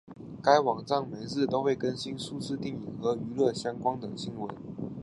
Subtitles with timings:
[0.41, 4.49] 该网站每日都会更新数次电影和娱乐相关的新闻。